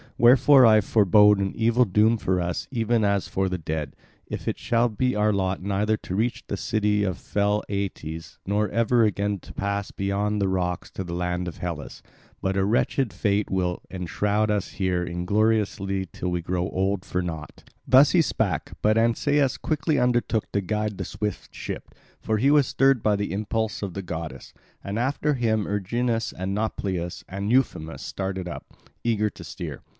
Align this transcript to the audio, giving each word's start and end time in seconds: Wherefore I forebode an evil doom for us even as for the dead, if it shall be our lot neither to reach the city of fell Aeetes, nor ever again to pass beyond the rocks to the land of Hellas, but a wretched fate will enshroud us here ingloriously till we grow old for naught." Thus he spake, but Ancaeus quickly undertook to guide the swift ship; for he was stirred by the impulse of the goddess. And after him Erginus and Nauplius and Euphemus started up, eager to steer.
Wherefore 0.17 0.67
I 0.67 0.81
forebode 0.81 1.39
an 1.39 1.51
evil 1.55 1.85
doom 1.85 2.17
for 2.17 2.39
us 2.41 2.67
even 2.71 3.03
as 3.03 3.27
for 3.27 3.49
the 3.49 3.57
dead, 3.57 3.95
if 4.27 4.47
it 4.47 4.57
shall 4.59 4.87
be 4.89 5.15
our 5.15 5.33
lot 5.33 5.63
neither 5.63 5.97
to 5.97 6.15
reach 6.15 6.43
the 6.45 6.57
city 6.57 7.03
of 7.03 7.17
fell 7.17 7.63
Aeetes, 7.69 8.37
nor 8.45 8.69
ever 8.69 9.03
again 9.03 9.39
to 9.39 9.53
pass 9.53 9.89
beyond 9.89 10.39
the 10.39 10.47
rocks 10.47 10.91
to 10.91 11.03
the 11.03 11.13
land 11.15 11.47
of 11.47 11.57
Hellas, 11.57 12.03
but 12.39 12.55
a 12.57 12.65
wretched 12.65 13.13
fate 13.13 13.49
will 13.49 13.81
enshroud 13.89 14.49
us 14.51 14.69
here 14.73 15.03
ingloriously 15.03 16.07
till 16.11 16.29
we 16.29 16.41
grow 16.41 16.69
old 16.69 17.03
for 17.03 17.23
naught." 17.23 17.63
Thus 17.87 18.11
he 18.11 18.21
spake, 18.21 18.71
but 18.83 18.97
Ancaeus 18.97 19.57
quickly 19.59 19.97
undertook 19.97 20.51
to 20.51 20.61
guide 20.61 20.99
the 20.99 21.05
swift 21.05 21.53
ship; 21.53 21.95
for 22.19 22.37
he 22.37 22.51
was 22.51 22.67
stirred 22.67 23.01
by 23.01 23.15
the 23.15 23.31
impulse 23.31 23.81
of 23.81 23.95
the 23.95 24.03
goddess. 24.03 24.53
And 24.83 24.99
after 24.99 25.33
him 25.33 25.65
Erginus 25.65 26.31
and 26.31 26.55
Nauplius 26.55 27.23
and 27.27 27.51
Euphemus 27.51 28.03
started 28.03 28.47
up, 28.47 28.71
eager 29.03 29.31
to 29.31 29.43
steer. 29.43 29.81